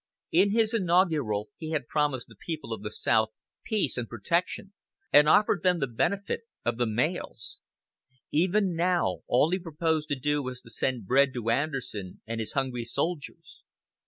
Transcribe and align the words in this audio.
In 0.31 0.49
his 0.49 0.73
inaugural 0.73 1.49
he 1.57 1.69
had 1.69 1.87
promised 1.87 2.27
the 2.27 2.35
people 2.35 2.73
of 2.73 2.81
the 2.81 2.91
South 2.91 3.29
peace 3.63 3.97
and 3.97 4.09
protection, 4.09 4.73
and 5.13 5.29
offered 5.29 5.61
them 5.61 5.77
the 5.77 5.85
benefit 5.85 6.41
of 6.65 6.79
the 6.79 6.87
mails. 6.87 7.59
Even 8.31 8.75
now, 8.75 9.19
all 9.27 9.51
he 9.51 9.59
proposed 9.59 10.07
to 10.09 10.15
do 10.19 10.41
was 10.41 10.59
to 10.61 10.71
send 10.71 11.05
bread 11.05 11.35
to 11.35 11.51
Anderson 11.51 12.23
and 12.25 12.39
his 12.39 12.53
hungry 12.53 12.83
soldiers. 12.83 13.61